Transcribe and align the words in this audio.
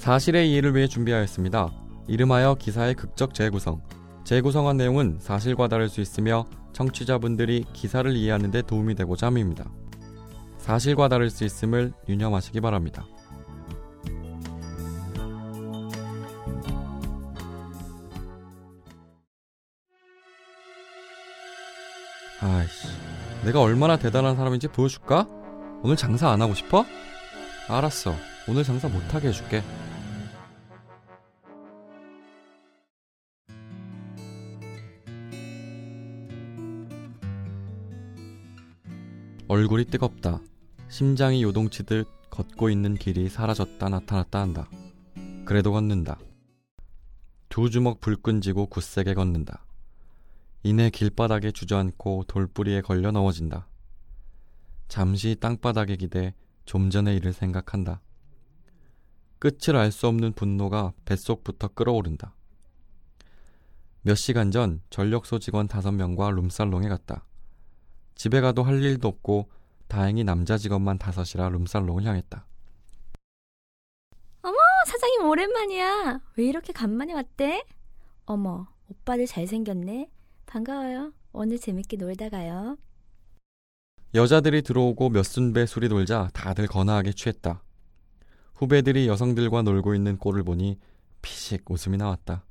사실의 0.00 0.50
이해를 0.50 0.74
위해 0.74 0.88
준비하였습니다. 0.88 1.70
이름하여 2.08 2.54
기사의 2.54 2.94
극적 2.94 3.34
재구성. 3.34 3.82
재구성한 4.24 4.78
내용은 4.78 5.18
사실과 5.20 5.68
다를 5.68 5.90
수 5.90 6.00
있으며 6.00 6.46
청취자분들이 6.72 7.66
기사를 7.74 8.10
이해하는 8.16 8.50
데 8.50 8.62
도움이 8.62 8.94
되고자 8.94 9.26
함입니다. 9.26 9.70
사실과 10.56 11.08
다를 11.08 11.28
수 11.28 11.44
있음을 11.44 11.92
유념하시기 12.08 12.62
바랍니다. 12.62 13.04
아이씨, 22.40 22.88
내가 23.44 23.60
얼마나 23.60 23.98
대단한 23.98 24.34
사람인지 24.34 24.68
보여줄까? 24.68 25.26
오늘 25.82 25.94
장사 25.96 26.30
안 26.30 26.40
하고 26.40 26.54
싶어? 26.54 26.86
알았어. 27.68 28.14
오늘 28.48 28.64
장사 28.64 28.88
못하게 28.88 29.28
해줄게. 29.28 29.62
얼굴이 39.50 39.86
뜨겁다. 39.86 40.40
심장이 40.88 41.42
요동치듯 41.42 42.06
걷고 42.30 42.70
있는 42.70 42.94
길이 42.94 43.28
사라졌다 43.28 43.88
나타났다 43.88 44.40
한다. 44.40 44.70
그래도 45.44 45.72
걷는다. 45.72 46.20
두 47.48 47.68
주먹 47.68 48.00
불끈 48.00 48.42
쥐고 48.42 48.66
굳세게 48.66 49.14
걷는다. 49.14 49.66
이내 50.62 50.88
길바닥에 50.88 51.50
주저앉고 51.50 52.26
돌뿌리에 52.28 52.82
걸려 52.82 53.10
넘어진다. 53.10 53.66
잠시 54.86 55.34
땅바닥에 55.40 55.96
기대 55.96 56.32
좀 56.64 56.88
전의 56.88 57.16
일을 57.16 57.32
생각한다. 57.32 58.02
끝을 59.40 59.74
알 59.74 59.90
수 59.90 60.06
없는 60.06 60.34
분노가 60.34 60.92
뱃속부터 61.04 61.74
끓어오른다. 61.74 62.36
몇 64.02 64.14
시간 64.14 64.52
전 64.52 64.80
전력소 64.90 65.40
직원 65.40 65.66
다섯 65.66 65.90
명과 65.90 66.30
룸살롱에 66.30 66.88
갔다. 66.88 67.24
집에 68.20 68.42
가도 68.42 68.62
할 68.62 68.82
일도 68.82 69.08
없고 69.08 69.48
다행히 69.88 70.24
남자 70.24 70.58
직원만 70.58 70.98
다섯이라 70.98 71.48
룸살롱을 71.48 72.04
향했다. 72.04 72.44
어머, 74.42 74.56
사장님 74.86 75.26
오랜만이야. 75.26 76.20
왜 76.36 76.44
이렇게 76.44 76.74
간만에 76.74 77.14
왔대? 77.14 77.64
어머, 78.26 78.66
오빠들 78.90 79.24
잘생겼네. 79.24 80.10
반가워요. 80.44 81.14
오늘 81.32 81.58
재밌게 81.58 81.96
놀다 81.96 82.28
가요. 82.28 82.76
여자들이 84.12 84.60
들어오고 84.60 85.08
몇 85.08 85.22
순배 85.22 85.64
술이 85.64 85.88
돌자 85.88 86.28
다들 86.34 86.66
거나하게 86.66 87.12
취했다. 87.12 87.62
후배들이 88.54 89.08
여성들과 89.08 89.62
놀고 89.62 89.94
있는 89.94 90.18
꼴을 90.18 90.42
보니 90.42 90.78
피식 91.22 91.70
웃음이 91.70 91.96
나왔다. 91.96 92.44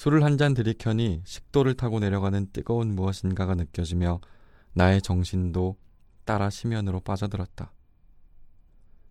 술을 0.00 0.24
한 0.24 0.38
잔 0.38 0.54
들이켜니 0.54 1.20
식도를 1.26 1.74
타고 1.74 2.00
내려가는 2.00 2.46
뜨거운 2.54 2.94
무엇인가가 2.94 3.54
느껴지며 3.54 4.22
나의 4.72 5.02
정신도 5.02 5.76
따라 6.24 6.48
심연으로 6.48 7.00
빠져들었다. 7.00 7.70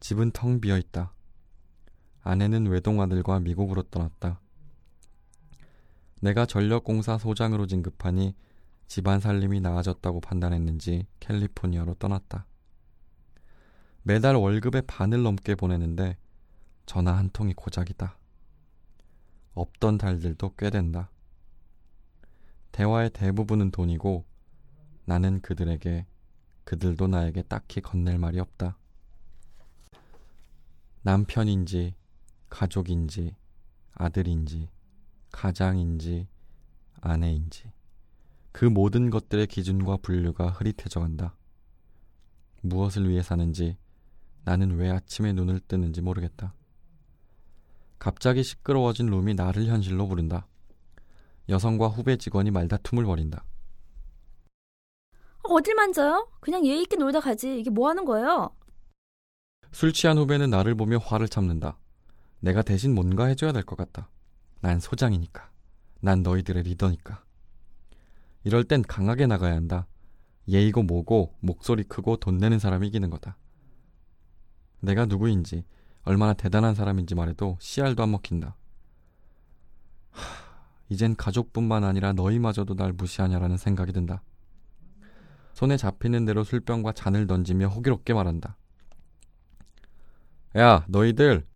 집은 0.00 0.30
텅 0.30 0.58
비어 0.58 0.78
있다. 0.78 1.12
아내는 2.22 2.64
외동아들과 2.68 3.40
미국으로 3.40 3.82
떠났다. 3.82 4.40
내가 6.22 6.46
전력공사 6.46 7.18
소장으로 7.18 7.66
진급하니 7.66 8.34
집안 8.86 9.20
살림이 9.20 9.60
나아졌다고 9.60 10.22
판단했는지 10.22 11.06
캘리포니아로 11.20 11.92
떠났다. 11.96 12.46
매달 14.02 14.34
월급의 14.34 14.84
반을 14.86 15.22
넘게 15.22 15.56
보내는데 15.56 16.16
전화 16.86 17.18
한 17.18 17.28
통이 17.28 17.52
고작이다. 17.52 18.16
없던 19.54 19.98
달들도 19.98 20.54
꽤 20.56 20.70
된다. 20.70 21.10
대화의 22.72 23.10
대부분은 23.10 23.70
돈이고 23.70 24.24
나는 25.04 25.40
그들에게 25.40 26.06
그들도 26.64 27.08
나에게 27.08 27.42
딱히 27.42 27.80
건넬 27.80 28.18
말이 28.18 28.38
없다. 28.38 28.78
남편인지 31.02 31.94
가족인지 32.48 33.34
아들인지 33.94 34.68
가장인지 35.32 36.28
아내인지 37.00 37.72
그 38.52 38.64
모든 38.64 39.10
것들의 39.10 39.46
기준과 39.46 39.98
분류가 39.98 40.50
흐릿해져 40.50 41.00
간다. 41.00 41.34
무엇을 42.62 43.08
위해 43.08 43.22
사는지 43.22 43.78
나는 44.44 44.76
왜 44.76 44.90
아침에 44.90 45.32
눈을 45.32 45.60
뜨는지 45.60 46.00
모르겠다. 46.02 46.54
갑자기 48.04 48.42
시끄러워진 48.42 49.06
룸이 49.10 49.34
나를 49.34 49.66
현실로 49.66 50.08
부른다. 50.08 50.48
여성과 51.50 51.88
후배 51.88 52.16
직원이 52.16 52.50
말다툼을 52.50 53.04
벌인다. 53.04 53.44
어딜 55.42 55.74
만져요? 55.74 56.28
그냥 56.40 56.64
예의 56.64 56.82
있게 56.82 56.96
놀다 56.96 57.20
가지. 57.20 57.60
이게 57.60 57.68
뭐 57.70 57.88
하는 57.90 58.04
거예요? 58.06 58.56
술 59.72 59.92
취한 59.92 60.16
후배는 60.16 60.48
나를 60.48 60.74
보며 60.74 60.96
화를 60.96 61.28
참는다. 61.28 61.78
내가 62.40 62.62
대신 62.62 62.94
뭔가 62.94 63.26
해줘야 63.26 63.52
될 63.52 63.64
것 63.64 63.76
같다. 63.76 64.08
난 64.62 64.80
소장이니까. 64.80 65.50
난 66.00 66.22
너희들의 66.22 66.62
리더니까. 66.62 67.22
이럴 68.44 68.64
땐 68.64 68.80
강하게 68.82 69.26
나가야 69.26 69.54
한다. 69.54 69.86
예의고 70.48 70.84
뭐고 70.84 71.34
목소리 71.40 71.82
크고 71.82 72.16
돈 72.16 72.38
내는 72.38 72.58
사람이 72.58 72.88
이기는 72.88 73.10
거다. 73.10 73.36
내가 74.80 75.04
누구인지 75.04 75.64
얼마나 76.04 76.32
대단한 76.32 76.74
사람인지 76.74 77.14
말해도 77.14 77.58
씨알도 77.60 78.02
안 78.02 78.10
먹힌다. 78.10 78.56
하, 80.10 80.22
이젠 80.88 81.14
가족뿐만 81.14 81.84
아니라 81.84 82.12
너희마저도 82.12 82.74
날 82.74 82.92
무시하냐라는 82.92 83.56
생각이 83.56 83.92
든다. 83.92 84.22
손에 85.52 85.76
잡히는 85.76 86.24
대로 86.24 86.42
술병과 86.42 86.92
잔을 86.92 87.26
던지며 87.26 87.68
호기롭게 87.68 88.14
말한다. 88.14 88.56
야, 90.56 90.84
너희들. 90.88 91.46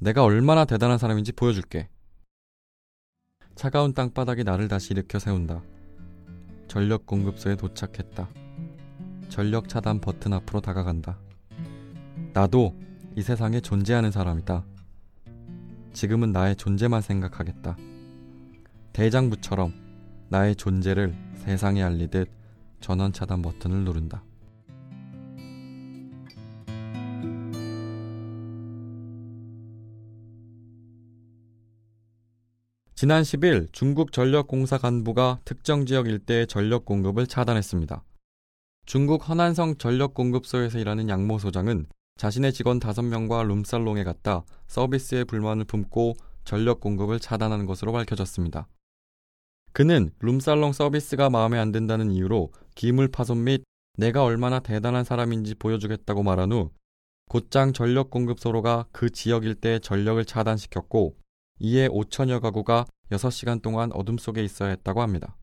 내가 0.00 0.22
얼마나 0.22 0.64
대단한 0.64 0.96
사람인지 0.96 1.32
보여줄게. 1.32 1.88
차가운 3.56 3.92
땅바닥이 3.92 4.44
나를 4.44 4.68
다시 4.68 4.92
일으켜 4.92 5.18
세운다. 5.18 5.60
전력 6.68 7.06
공급소에 7.06 7.56
도착했다. 7.56 8.28
전력 9.28 9.68
차단 9.68 10.00
버튼 10.00 10.32
앞으로 10.32 10.60
다가간다. 10.60 11.18
나도 12.32 12.78
이 13.18 13.22
세상에 13.22 13.58
존재하는 13.58 14.12
사람이다. 14.12 14.64
지금은 15.92 16.30
나의 16.30 16.54
존재만 16.54 17.02
생각하겠다. 17.02 17.76
대장부처럼 18.92 19.74
나의 20.28 20.54
존재를 20.54 21.16
세상에 21.34 21.82
알리듯 21.82 22.30
전원 22.78 23.12
차단 23.12 23.42
버튼을 23.42 23.78
누른다. 23.78 24.22
지난 32.94 33.22
10일 33.24 33.72
중국 33.72 34.12
전력공사 34.12 34.78
간부가 34.78 35.40
특정 35.44 35.86
지역 35.86 36.06
일대의 36.06 36.46
전력 36.46 36.84
공급을 36.84 37.26
차단했습니다. 37.26 38.04
중국 38.86 39.28
허난성 39.28 39.78
전력공급소에서 39.78 40.78
일하는 40.78 41.08
양모 41.08 41.40
소장은 41.40 41.86
자신의 42.18 42.52
직원 42.52 42.80
5명과 42.80 43.46
룸살롱에 43.46 44.02
갔다 44.02 44.42
서비스에 44.66 45.22
불만을 45.22 45.64
품고 45.64 46.14
전력 46.44 46.80
공급을 46.80 47.20
차단한 47.20 47.64
것으로 47.64 47.92
밝혀졌습니다. 47.92 48.66
그는 49.72 50.10
룸살롱 50.18 50.72
서비스가 50.72 51.30
마음에 51.30 51.58
안 51.58 51.70
든다는 51.70 52.10
이유로 52.10 52.52
기물 52.74 53.06
파손 53.06 53.44
및 53.44 53.62
내가 53.96 54.24
얼마나 54.24 54.58
대단한 54.58 55.04
사람인지 55.04 55.54
보여주겠다고 55.54 56.24
말한 56.24 56.50
후 56.50 56.70
곧장 57.28 57.72
전력 57.72 58.10
공급소로가 58.10 58.86
그 58.90 59.10
지역 59.10 59.44
일대의 59.44 59.80
전력을 59.80 60.24
차단시켰고 60.24 61.16
이에 61.60 61.86
5천여 61.86 62.40
가구가 62.40 62.86
6시간 63.12 63.62
동안 63.62 63.92
어둠 63.92 64.18
속에 64.18 64.42
있어야 64.42 64.70
했다고 64.70 65.02
합니다. 65.02 65.36